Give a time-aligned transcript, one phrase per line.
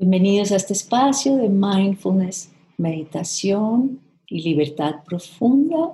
[0.00, 3.98] Bienvenidos a este espacio de mindfulness, meditación
[4.28, 5.92] y libertad profunda.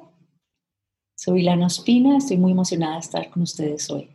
[1.14, 4.10] Soy Lana Ospina, estoy muy emocionada de estar con ustedes hoy.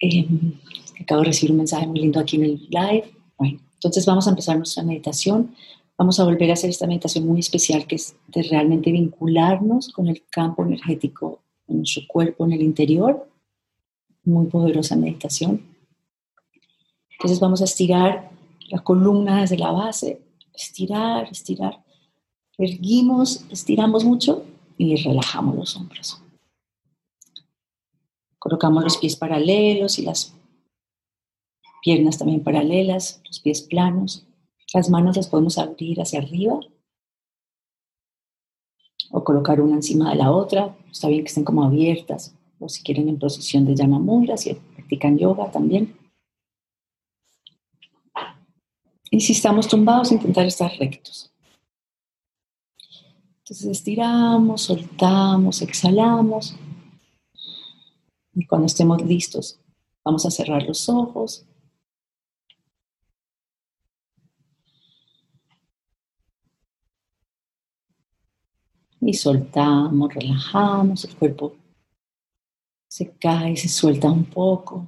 [0.00, 0.52] Em,
[1.00, 3.10] acabo de recibir un mensaje muy lindo aquí en el live.
[3.36, 5.56] Bueno, entonces vamos a empezar nuestra meditación.
[5.96, 10.06] Vamos a volver a hacer esta meditación muy especial que es de realmente vincularnos con
[10.06, 13.28] el campo energético en nuestro cuerpo, en el interior.
[14.22, 15.76] Muy poderosa meditación.
[17.18, 18.30] Entonces vamos a estirar
[18.68, 20.22] la columna desde la base,
[20.54, 21.82] estirar, estirar.
[22.56, 24.44] Erguimos, estiramos mucho
[24.76, 26.22] y relajamos los hombros.
[28.38, 30.32] Colocamos los pies paralelos y las
[31.82, 34.24] piernas también paralelas, los pies planos.
[34.72, 36.60] Las manos las podemos abrir hacia arriba
[39.10, 40.76] o colocar una encima de la otra.
[40.92, 45.18] Está bien que estén como abiertas o si quieren en posición de Yamamudra, si practican
[45.18, 45.96] yoga también.
[49.10, 51.32] Y si estamos tumbados, intentar estar rectos.
[53.38, 56.54] Entonces estiramos, soltamos, exhalamos.
[58.34, 59.58] Y cuando estemos listos,
[60.04, 61.46] vamos a cerrar los ojos.
[69.00, 71.56] Y soltamos, relajamos, el cuerpo
[72.88, 74.86] se cae, se suelta un poco.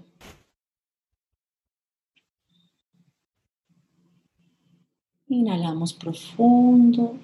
[5.31, 7.15] Inhalamos profundo.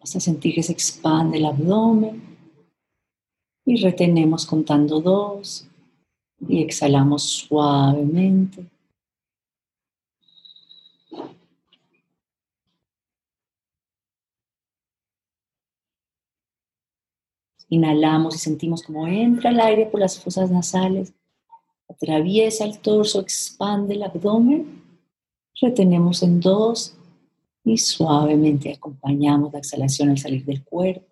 [0.00, 2.20] Hasta sentir que se expande el abdomen.
[3.64, 5.68] Y retenemos contando dos.
[6.48, 8.66] Y exhalamos suavemente.
[17.68, 21.14] Inhalamos y sentimos como entra el aire por las fosas nasales,
[21.88, 24.82] atraviesa el torso, expande el abdomen,
[25.58, 26.94] retenemos en dos
[27.64, 31.11] y suavemente acompañamos la exhalación al salir del cuerpo.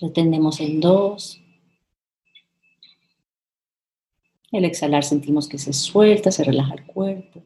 [0.00, 1.40] Retenemos en dos.
[4.52, 7.42] El exhalar sentimos que se suelta, se relaja el cuerpo.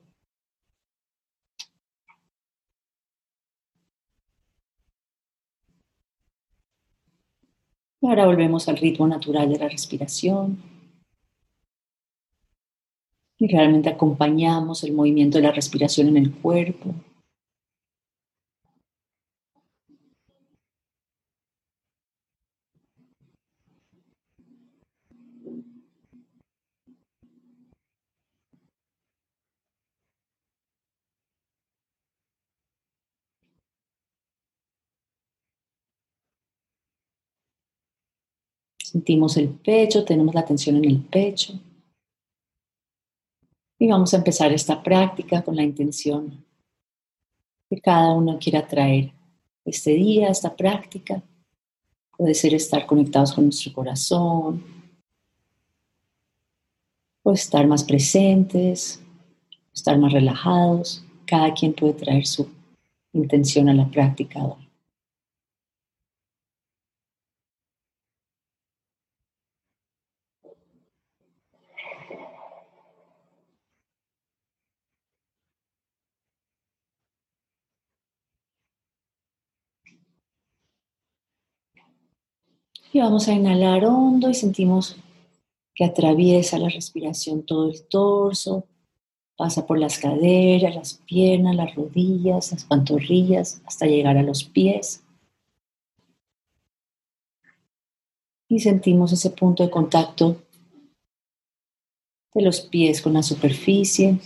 [8.01, 10.61] Y ahora volvemos al ritmo natural de la respiración.
[13.39, 16.95] Y realmente acompañamos el movimiento de la respiración en el cuerpo.
[38.93, 41.59] Sentimos el pecho, tenemos la tensión en el pecho.
[43.79, 46.45] Y vamos a empezar esta práctica con la intención
[47.71, 49.11] que cada uno quiera traer
[49.65, 51.23] este día, esta práctica.
[52.19, 54.63] Puede ser estar conectados con nuestro corazón,
[57.23, 59.03] o estar más presentes,
[59.73, 61.03] estar más relajados.
[61.25, 62.47] Cada quien puede traer su
[63.15, 64.69] intención a la práctica hoy.
[82.95, 84.97] Y vamos a inhalar hondo y sentimos
[85.75, 88.67] que atraviesa la respiración todo el torso,
[89.35, 95.03] pasa por las caderas, las piernas, las rodillas, las pantorrillas, hasta llegar a los pies.
[98.47, 100.43] Y sentimos ese punto de contacto
[102.35, 104.19] de los pies con la superficie,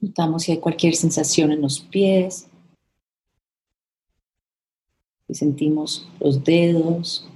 [0.00, 2.48] Notamos si hay cualquier sensación en los pies.
[5.26, 7.28] Si sentimos los dedos.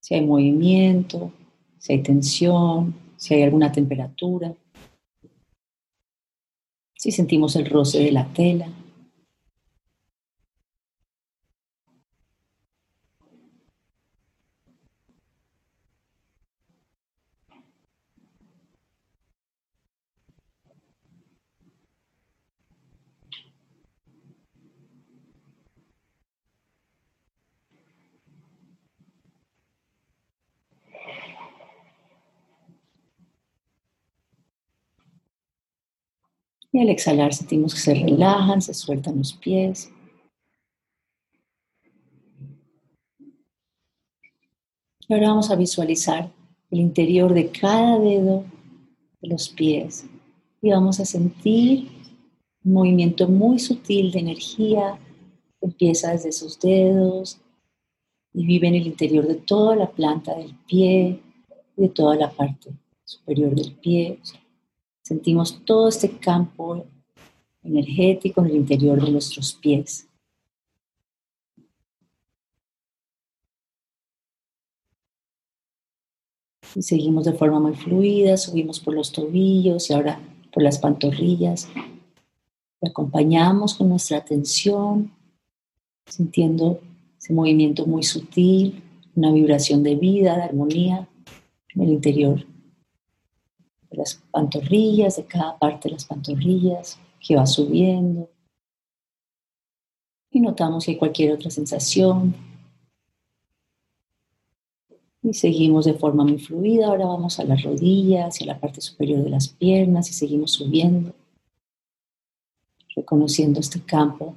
[0.00, 1.32] Si hay movimiento,
[1.78, 4.54] si hay tensión, si hay alguna temperatura.
[6.94, 8.68] Si sentimos el roce de la tela.
[36.76, 39.90] Y al exhalar sentimos que se relajan, se sueltan los pies.
[45.08, 46.30] Ahora vamos a visualizar
[46.70, 48.44] el interior de cada dedo
[49.22, 50.04] de los pies
[50.60, 51.88] y vamos a sentir
[52.62, 54.98] un movimiento muy sutil de energía
[55.58, 57.40] que empieza desde sus dedos
[58.34, 61.22] y vive en el interior de toda la planta del pie
[61.74, 62.68] y de toda la parte
[63.02, 64.18] superior del pie.
[65.06, 66.84] Sentimos todo este campo
[67.62, 70.08] energético en el interior de nuestros pies.
[76.74, 80.18] Y seguimos de forma muy fluida, subimos por los tobillos y ahora
[80.52, 81.68] por las pantorrillas.
[82.82, 85.12] Y acompañamos con nuestra atención,
[86.04, 86.80] sintiendo
[87.16, 88.82] ese movimiento muy sutil,
[89.14, 91.08] una vibración de vida, de armonía
[91.76, 92.55] en el interior
[93.90, 98.28] de las pantorrillas, de cada parte de las pantorrillas, que va subiendo.
[100.30, 102.34] Y notamos si hay cualquier otra sensación,
[105.26, 106.86] y seguimos de forma muy fluida.
[106.86, 111.12] Ahora vamos a las rodillas, hacia la parte superior de las piernas y seguimos subiendo,
[112.94, 114.34] reconociendo este campo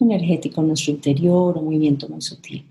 [0.00, 2.66] energético en nuestro interior, un movimiento muy sutil.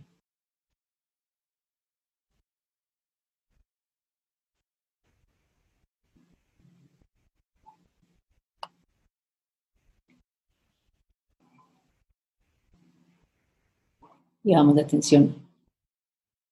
[14.44, 15.44] Llevamos la atención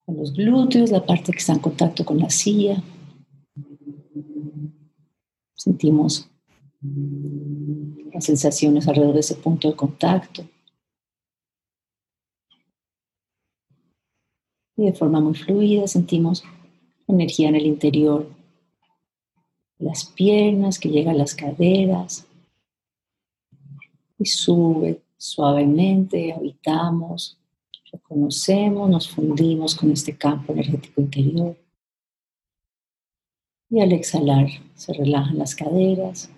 [0.07, 2.81] los glúteos, la parte que está en contacto con la silla.
[5.53, 6.29] Sentimos
[8.13, 10.43] las sensaciones alrededor de ese punto de contacto.
[14.75, 16.43] Y de forma muy fluida sentimos
[17.07, 18.27] energía en el interior
[19.77, 22.27] las piernas que llega a las caderas
[24.19, 27.40] y sube suavemente, habitamos
[27.91, 31.57] Reconocemos, nos fundimos con este campo energético interior.
[33.69, 36.29] Y al exhalar se relajan las caderas.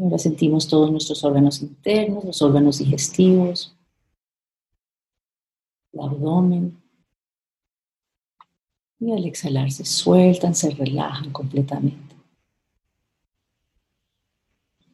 [0.00, 3.76] Ahora sentimos todos nuestros órganos internos, los órganos digestivos,
[5.92, 6.80] el abdomen.
[8.98, 12.09] Y al exhalar se sueltan, se relajan completamente.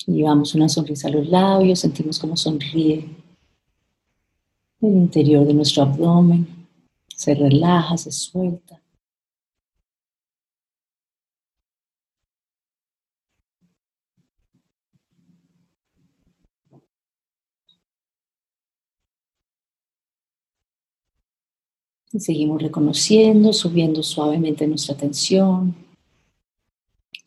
[0.06, 3.08] Llevamos una sonrisa a los labios, sentimos cómo sonríe
[4.80, 6.46] el interior de nuestro abdomen,
[7.08, 8.80] se relaja, se suelta.
[22.12, 25.74] Y seguimos reconociendo, subiendo suavemente nuestra atención,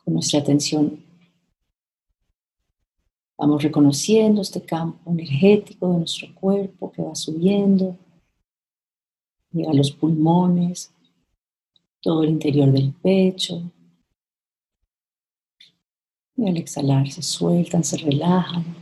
[0.06, 1.09] con nuestra atención
[3.40, 7.98] Vamos reconociendo este campo energético de nuestro cuerpo que va subiendo,
[9.52, 10.94] llega a los pulmones,
[12.02, 13.64] todo el interior del pecho.
[16.36, 18.76] Y al exhalar se sueltan, se relajan,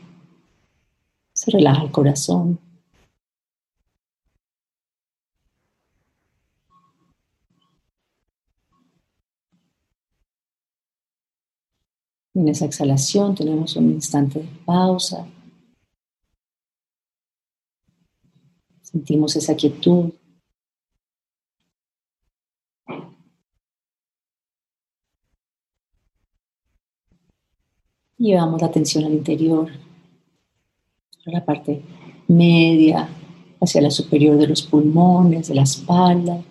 [1.33, 2.59] se relaja el corazón.
[12.37, 15.27] En esa exhalación tenemos un instante de pausa.
[18.83, 20.11] Sentimos esa quietud.
[28.19, 29.71] Llevamos la atención al interior,
[31.25, 31.81] a la parte
[32.27, 33.09] media,
[33.59, 36.43] hacia la superior de los pulmones, de la espalda.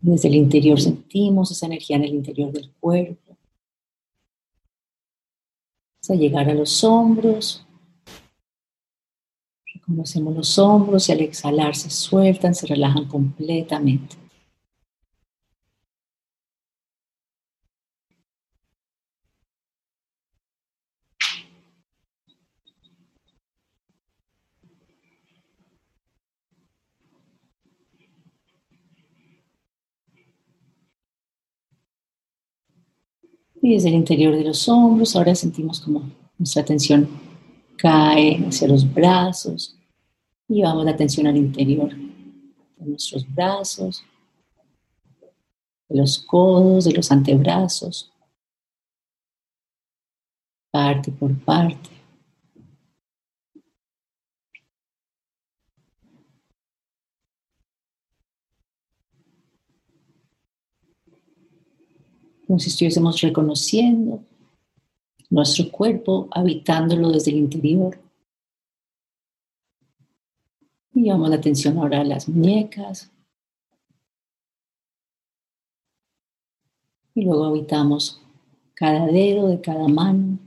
[0.00, 3.23] Desde el interior sentimos esa energía en el interior del cuerpo
[6.12, 7.66] a llegar a los hombros.
[9.74, 14.23] Reconocemos los hombros y al exhalar se sueltan, se relajan completamente.
[33.64, 36.02] Y desde el interior de los hombros, ahora sentimos como
[36.36, 37.08] nuestra atención
[37.78, 39.74] cae hacia los brazos.
[40.46, 44.04] Y llevamos la atención al interior de nuestros brazos,
[45.88, 48.12] de los codos, de los antebrazos,
[50.70, 51.93] parte por parte.
[62.46, 64.22] Como si estuviésemos reconociendo
[65.30, 67.98] nuestro cuerpo, habitándolo desde el interior.
[70.92, 73.10] Y llevamos la atención ahora a las muñecas.
[77.14, 78.20] Y luego habitamos
[78.74, 80.38] cada dedo de cada mano.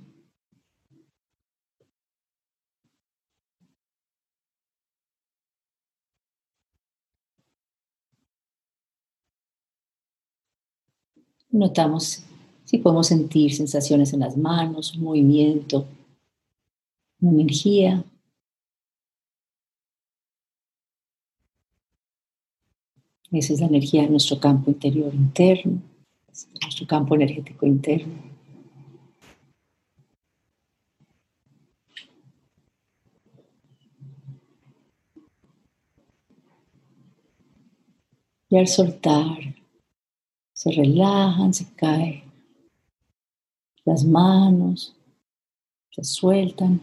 [11.57, 12.23] Notamos
[12.65, 15.87] si podemos sentir sensaciones en las manos, un movimiento,
[17.19, 18.03] una energía.
[23.31, 25.81] Esa es la energía de nuestro campo interior interno,
[26.61, 28.13] nuestro campo energético interno.
[38.49, 39.55] Y al soltar,
[40.67, 42.23] se relajan, se caen
[43.85, 44.93] las manos,
[45.91, 46.81] se sueltan.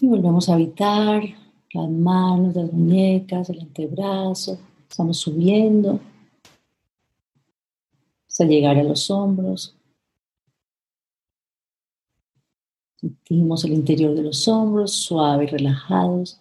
[0.00, 1.22] Y volvemos a habitar
[1.72, 4.58] las manos, las muñecas, el antebrazo.
[4.88, 6.00] Estamos subiendo
[8.28, 9.76] hasta llegar a los hombros.
[13.02, 16.40] Sentimos el interior de los hombros suaves, relajados.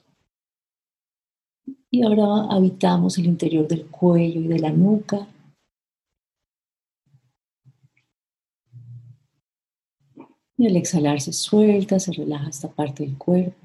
[1.90, 5.28] Y ahora habitamos el interior del cuello y de la nuca.
[10.56, 13.58] Y al exhalar se suelta, se relaja esta parte del cuerpo.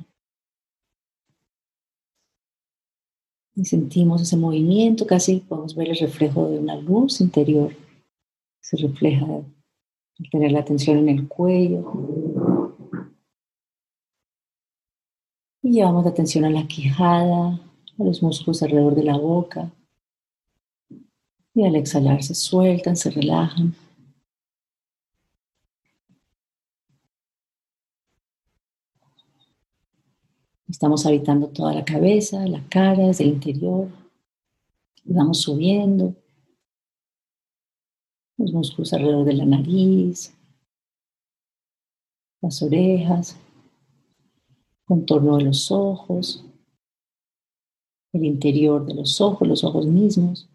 [3.55, 7.75] Y sentimos ese movimiento, casi podemos ver el reflejo de una luz interior.
[8.63, 11.93] Se refleja al tener la atención en el cuello.
[15.67, 17.61] Y llevamos la atención a la quijada,
[17.99, 19.69] a los músculos alrededor de la boca.
[21.55, 23.75] Y al exhalar se sueltan, se relajan.
[30.69, 33.89] Estamos habitando toda la cabeza, la cara, desde el interior.
[35.03, 36.15] Vamos subiendo.
[38.37, 40.33] Los músculos alrededor de la nariz,
[42.41, 43.37] las orejas,
[44.87, 46.45] contorno de los ojos,
[48.13, 50.49] el interior de los ojos, los ojos mismos.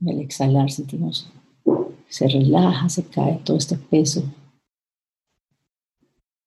[0.00, 1.28] Y al exhalar sentimos,
[2.08, 4.22] se relaja, se cae todo este peso,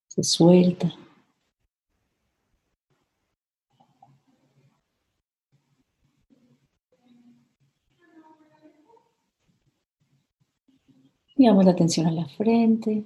[0.08, 0.94] se suelta.
[11.36, 13.06] Llevamos la atención a la frente,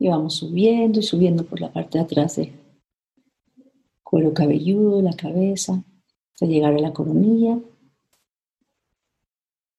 [0.00, 2.52] Y vamos subiendo y subiendo por la parte de atrás del
[4.02, 5.84] cuero cabelludo, la cabeza,
[6.32, 7.60] hasta llegar a la coronilla.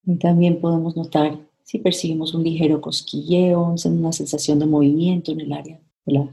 [0.04, 5.52] Y también podemos notar si percibimos un ligero cosquilleo, una sensación de movimiento en el
[5.52, 6.28] área de la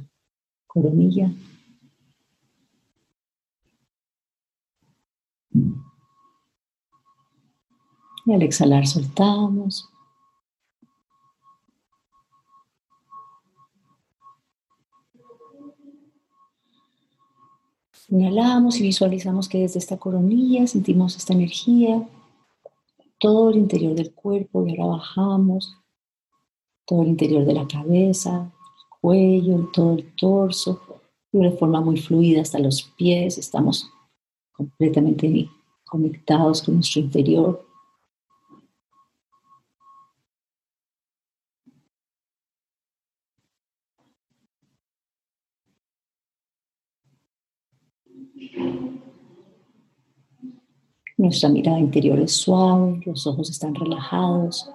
[0.67, 1.31] coronilla.
[8.25, 9.88] Y al exhalar soltamos.
[18.11, 22.07] Inhalamos y visualizamos que desde esta coronilla sentimos esta energía,
[23.19, 25.77] todo el interior del cuerpo y ahora bajamos,
[26.85, 30.81] todo el interior de la cabeza, el cuello, todo el torso,
[31.31, 33.91] de forma muy fluida hasta los pies, estamos
[34.51, 35.49] completamente
[35.85, 37.68] conectados con nuestro interior.
[51.19, 54.71] Nuestra mirada interior es suave, los ojos están relajados.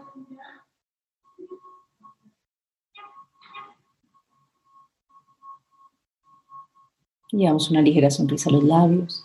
[7.33, 9.25] Llevamos una ligera sonrisa a los labios.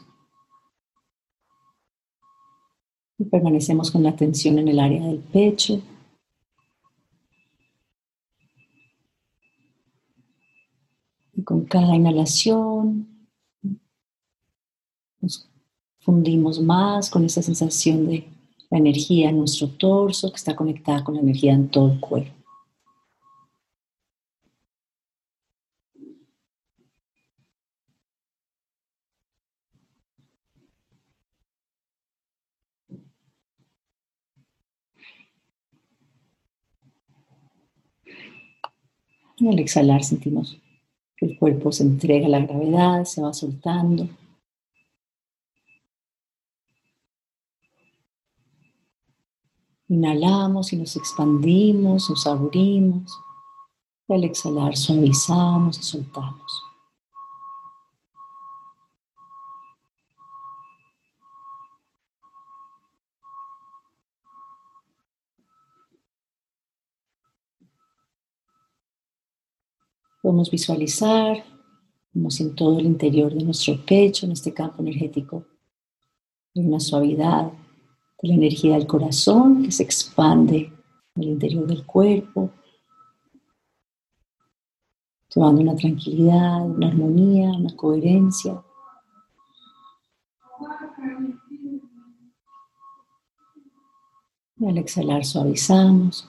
[3.17, 5.81] Y permanecemos con la atención en el área del pecho.
[11.33, 13.27] Y con cada inhalación
[15.19, 15.48] nos
[16.09, 18.27] fundimos más con esa sensación de
[18.71, 22.33] la energía en nuestro torso que está conectada con la energía en todo el cuerpo.
[39.37, 40.57] Y al exhalar sentimos
[41.15, 44.09] que el cuerpo se entrega a la gravedad, se va soltando.
[49.89, 53.19] Inhalamos y nos expandimos, nos abrimos.
[54.07, 56.63] Al exhalar suavizamos y soltamos.
[70.21, 71.43] Podemos visualizar
[72.13, 75.45] como si en todo el interior de nuestro pecho, en este campo energético,
[76.55, 77.51] hay una suavidad
[78.21, 80.71] de la energía del corazón que se expande
[81.15, 82.51] en el interior del cuerpo,
[85.29, 88.61] tomando una tranquilidad, una armonía, una coherencia.
[94.57, 96.28] Y al exhalar suavizamos.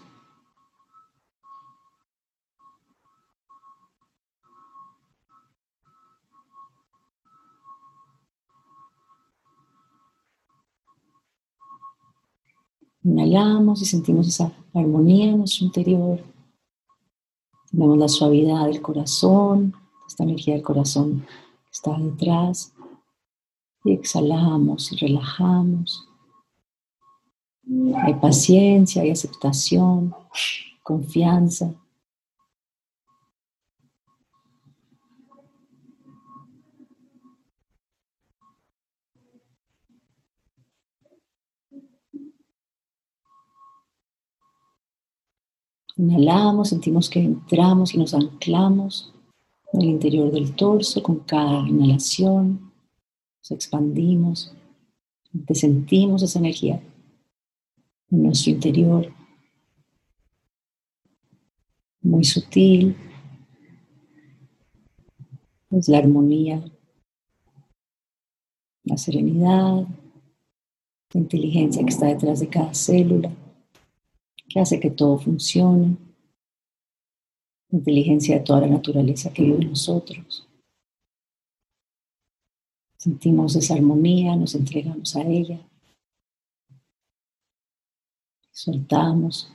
[13.02, 16.22] Inhalamos y sentimos esa armonía en nuestro interior.
[17.70, 19.74] Tenemos la suavidad del corazón,
[20.06, 22.74] esta energía del corazón que está detrás.
[23.84, 26.06] Y exhalamos y relajamos.
[27.96, 30.14] Hay paciencia, hay aceptación,
[30.82, 31.74] confianza.
[46.00, 49.12] Inhalamos, sentimos que entramos y nos anclamos
[49.74, 52.72] en el interior del torso con cada inhalación.
[53.42, 54.50] Nos expandimos,
[55.52, 56.82] sentimos esa energía
[58.10, 59.12] en nuestro interior,
[62.00, 62.96] muy sutil.
[65.70, 66.64] Es la armonía,
[68.84, 69.86] la serenidad,
[71.12, 73.30] la inteligencia que está detrás de cada célula
[74.50, 75.96] que hace que todo funcione,
[77.68, 80.46] la inteligencia de toda la naturaleza que vive en nosotros.
[82.98, 85.60] Sentimos esa armonía, nos entregamos a ella,
[88.50, 89.50] soltamos,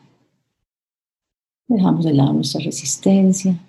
[1.68, 3.60] dejamos de lado nuestra resistencia,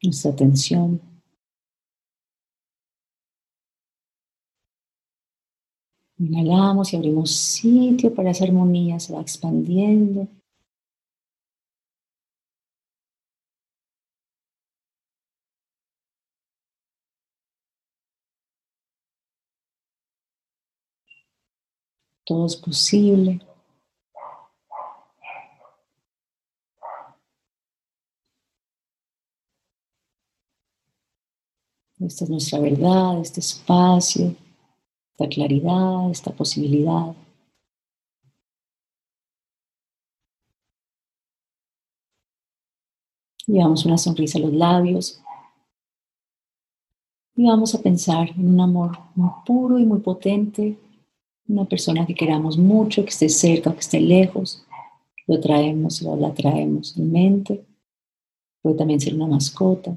[0.00, 1.15] nuestra tensión.
[6.18, 10.28] Inhalamos y abrimos sitio para esa armonía, se va expandiendo.
[22.24, 23.40] Todo es posible.
[32.00, 34.34] Esta es nuestra verdad, este espacio
[35.18, 37.16] esta claridad, esta posibilidad.
[43.46, 45.22] Llevamos una sonrisa a los labios
[47.34, 50.76] y vamos a pensar en un amor muy puro y muy potente,
[51.48, 54.66] una persona que queramos mucho, que esté cerca que esté lejos.
[55.26, 57.64] Lo traemos o la traemos en mente.
[58.60, 59.96] Puede también ser una mascota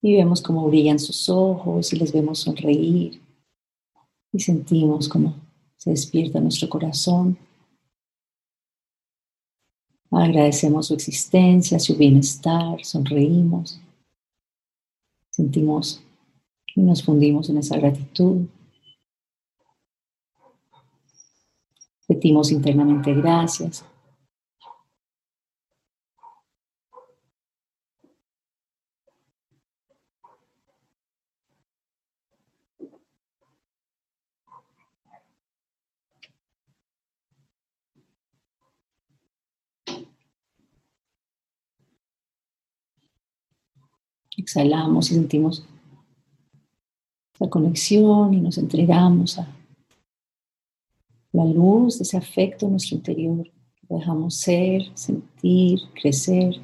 [0.00, 3.20] y vemos cómo brillan sus ojos y les vemos sonreír
[4.32, 5.34] y sentimos cómo
[5.76, 7.38] se despierta nuestro corazón.
[10.10, 13.80] Agradecemos su existencia, su bienestar, sonreímos,
[15.30, 16.02] sentimos
[16.74, 18.46] y nos fundimos en esa gratitud.
[22.08, 23.84] Repetimos internamente gracias.
[44.48, 45.62] Exhalamos y sentimos
[47.38, 49.46] la conexión y nos entregamos a
[51.32, 53.46] la luz de ese afecto en nuestro interior.
[53.82, 56.60] Dejamos ser, sentir, crecer.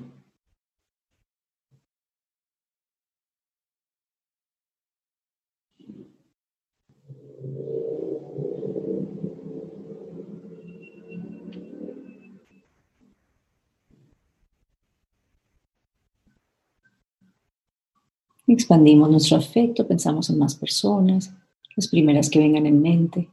[18.47, 21.33] Expandimos nuestro afecto, pensamos en más personas,
[21.77, 23.31] las primeras que vengan en mente.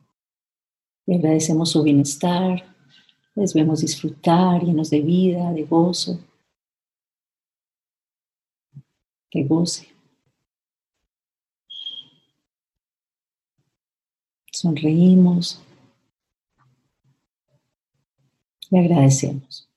[1.06, 2.68] Le agradecemos su bienestar,
[3.34, 6.20] Les vemos disfrutar, llenos de vida, de gozo,
[9.34, 9.88] de goce.
[14.52, 15.62] Sonreímos
[18.70, 19.71] y agradecemos.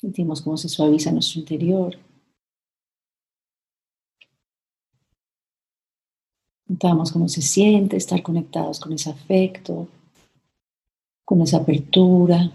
[0.00, 1.94] Sentimos cómo se suaviza nuestro interior.
[6.66, 9.88] Notamos cómo se siente estar conectados con ese afecto,
[11.22, 12.50] con esa apertura.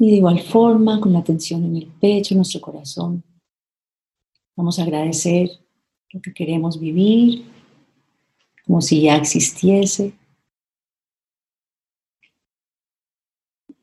[0.00, 3.22] Y de igual forma, con la tensión en el pecho, nuestro corazón,
[4.56, 5.48] vamos a agradecer
[6.10, 7.44] lo que queremos vivir,
[8.66, 10.12] como si ya existiese.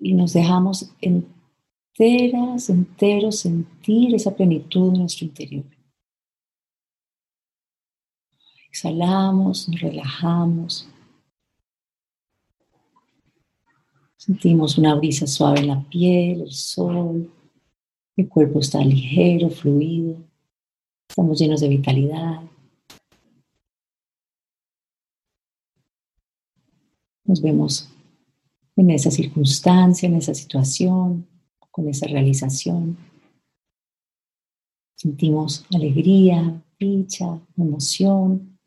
[0.01, 5.65] Y nos dejamos enteras, enteros sentir esa plenitud en nuestro interior.
[8.67, 10.89] Exhalamos, nos relajamos.
[14.17, 17.31] Sentimos una brisa suave en la piel, el sol.
[18.17, 20.17] El cuerpo está ligero, fluido.
[21.07, 22.41] Estamos llenos de vitalidad.
[27.23, 27.91] Nos vemos
[28.75, 31.27] en esa circunstancia, en esa situación,
[31.71, 32.97] con esa realización.
[34.95, 38.59] Sentimos alegría, dicha, emoción.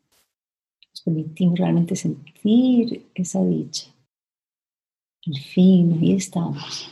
[0.89, 3.93] Nos permitimos realmente sentir esa dicha.
[5.27, 6.89] Al fin, ahí estamos.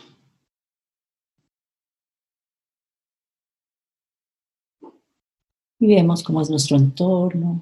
[5.80, 7.62] Y vemos cómo es nuestro entorno,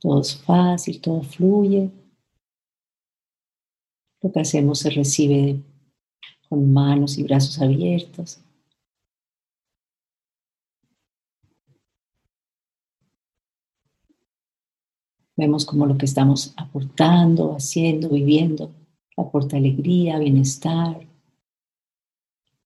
[0.00, 1.90] Todo es fácil, todo fluye.
[4.22, 5.62] Lo que hacemos se recibe
[6.48, 8.40] con manos y brazos abiertos.
[15.36, 18.70] Vemos como lo que estamos aportando, haciendo, viviendo,
[19.18, 21.06] aporta alegría, bienestar,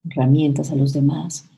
[0.05, 1.50] herramientas a los demás.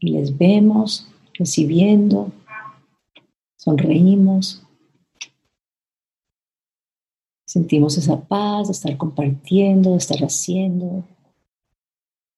[0.00, 2.32] Y les vemos recibiendo,
[3.56, 4.62] sonreímos,
[7.46, 11.04] sentimos esa paz de estar compartiendo, de estar haciendo,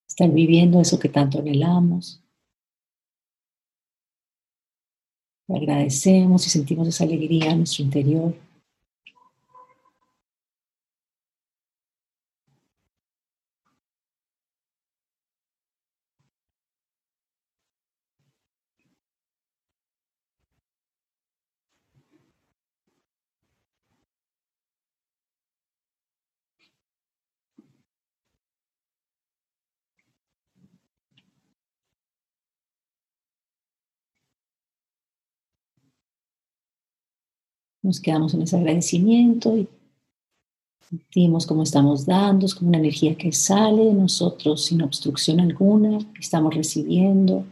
[0.07, 2.23] estar viviendo eso que tanto anhelamos.
[5.55, 8.35] agradecemos y sentimos esa alegría en nuestro interior.
[37.83, 39.69] Nos quedamos en ese agradecimiento y
[40.89, 45.99] sentimos cómo estamos dando, es como una energía que sale de nosotros sin obstrucción alguna,
[46.21, 47.45] estamos recibiendo,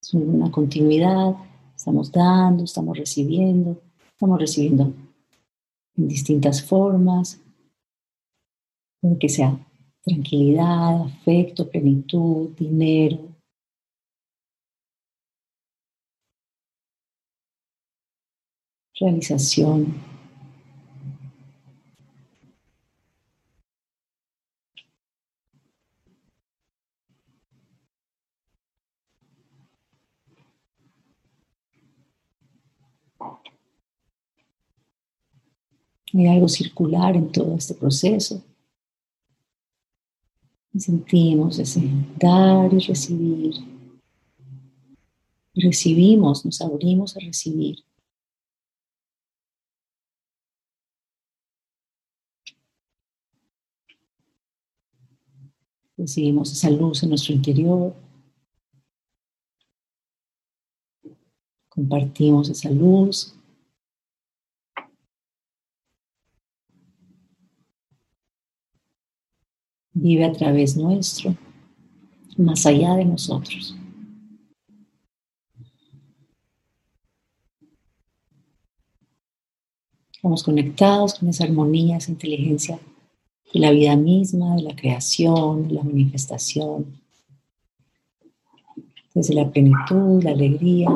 [0.00, 1.34] es una continuidad,
[1.74, 4.92] estamos dando, estamos recibiendo, estamos recibiendo
[5.96, 7.40] en distintas formas,
[9.18, 9.58] que sea
[10.02, 13.27] tranquilidad, afecto, plenitud, dinero,
[19.00, 19.94] realización.
[36.14, 38.42] Hay algo circular en todo este proceso.
[40.76, 41.82] Sentimos ese
[42.18, 43.54] dar y recibir.
[45.54, 47.84] Recibimos, nos abrimos a recibir.
[55.98, 57.92] Recibimos esa luz en nuestro interior.
[61.68, 63.34] Compartimos esa luz.
[69.92, 71.34] Vive a través nuestro,
[72.36, 73.74] más allá de nosotros.
[80.12, 82.78] Estamos conectados con esa armonía, esa inteligencia
[83.52, 86.98] de la vida misma, de la creación, de la manifestación,
[89.14, 90.88] desde la plenitud, la alegría,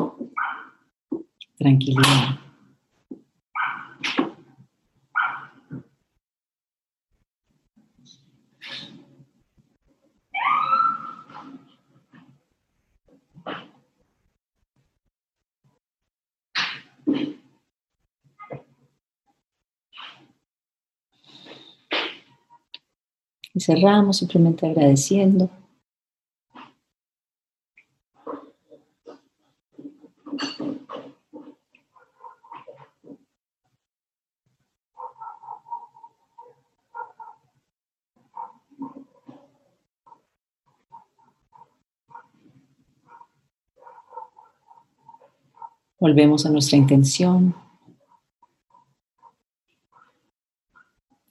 [1.57, 2.39] tranquilidad.
[23.53, 25.49] Y cerramos simplemente agradeciendo.
[45.99, 47.55] Volvemos a nuestra intención.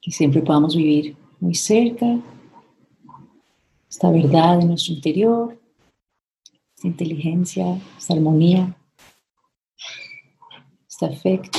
[0.00, 2.06] Que siempre podamos vivir muy cerca,
[3.90, 5.60] esta verdad en nuestro interior,
[6.76, 8.76] esta inteligencia, esta armonía,
[10.88, 11.58] este afecto.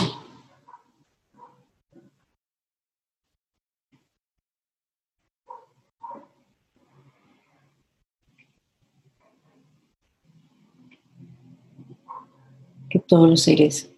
[12.90, 13.92] Que todos los seres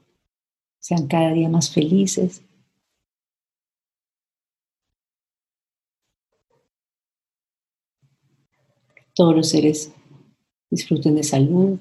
[0.80, 2.41] sean cada día más felices,
[9.15, 9.91] todos los seres
[10.69, 11.80] disfruten de salud.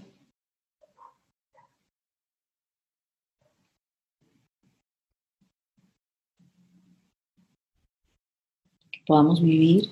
[8.91, 9.91] Que podamos vivir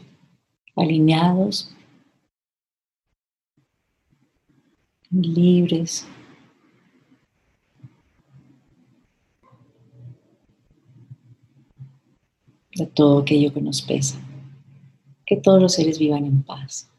[0.76, 1.74] alineados,
[5.10, 6.06] libres.
[12.74, 14.18] de todo aquello que nos pesa.
[15.26, 16.91] Que todos los seres vivan en paz.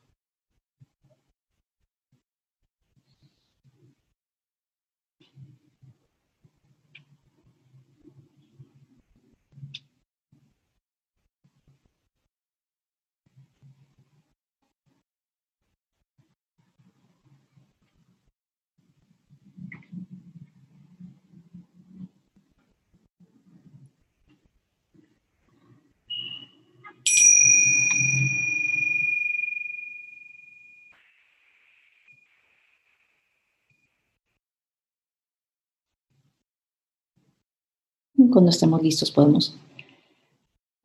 [38.15, 39.56] Cuando estemos listos podemos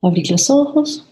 [0.03, 1.05] abrir los ojos.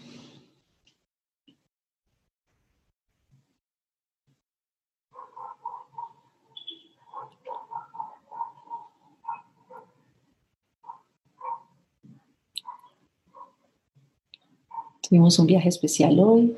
[15.09, 16.57] Tuvimos un viaje especial hoy.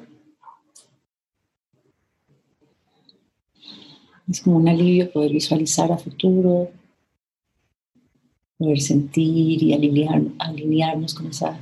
[4.30, 6.70] Es como un alivio poder visualizar a futuro,
[8.58, 11.58] poder sentir y alinear, alinearnos con esa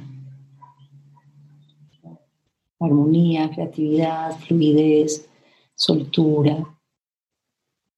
[2.81, 5.29] armonía, creatividad, fluidez,
[5.75, 6.77] soltura,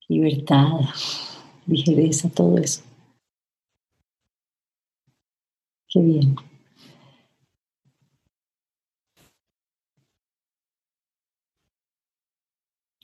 [0.08, 0.80] libertad,
[1.66, 2.82] ligereza, todo eso.
[5.88, 6.36] Qué bien.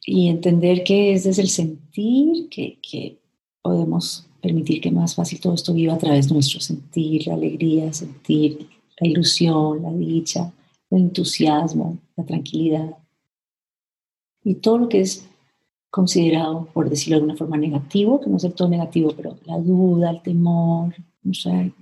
[0.06, 3.18] Y entender que es desde el sentir que, que
[3.62, 7.90] podemos permitir que más fácil todo esto viva a través de nuestro sentir, la alegría,
[7.94, 8.68] sentir
[9.00, 10.52] la ilusión, la dicha,
[10.90, 12.98] el entusiasmo, la tranquilidad.
[14.44, 15.26] Y todo lo que es
[15.88, 19.58] considerado, por decirlo de alguna forma, negativo, que no es el todo negativo, pero la
[19.58, 21.72] duda, el temor, no sé,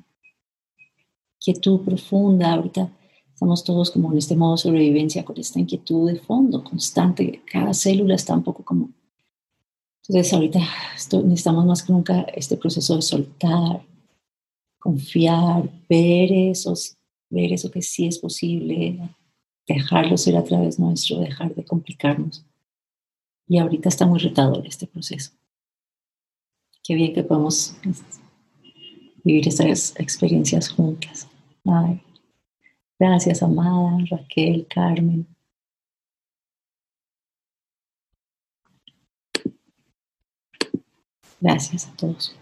[1.41, 2.53] quietud profunda.
[2.53, 2.89] Ahorita
[3.35, 7.43] estamos todos como en este modo de sobrevivencia con esta inquietud de fondo constante.
[7.51, 8.91] Cada célula está un poco como
[10.09, 10.59] entonces ahorita
[11.25, 13.87] necesitamos más que nunca este proceso de soltar,
[14.79, 16.75] confiar, ver eso,
[17.31, 18.99] ver eso que sí es posible,
[19.67, 22.45] dejarlo ser a través nuestro, dejar de complicarnos.
[23.47, 25.33] Y ahorita está muy retador este proceso.
[26.83, 27.77] Qué bien que podemos
[29.23, 31.29] vivir estas experiencias juntas.
[32.99, 35.32] gracias, amada Raquel, Carmen.
[41.43, 42.35] Gracias a todos.